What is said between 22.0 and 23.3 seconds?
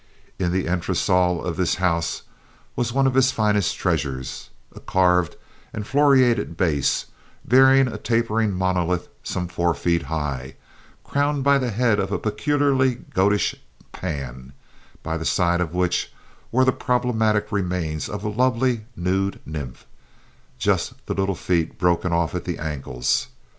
off at the ankles.